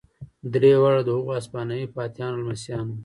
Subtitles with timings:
[0.53, 2.97] درې واړه د هغو هسپانوي فاتحانو لمسیان وو.